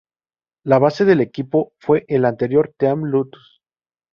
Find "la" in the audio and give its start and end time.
0.63-0.79